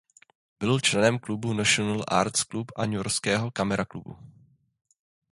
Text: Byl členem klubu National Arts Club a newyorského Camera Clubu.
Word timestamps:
Byl 0.59 0.79
členem 0.79 1.19
klubu 1.19 1.53
National 1.53 2.03
Arts 2.07 2.45
Club 2.45 2.71
a 2.75 2.85
newyorského 2.85 3.51
Camera 3.57 3.85
Clubu. 3.85 4.17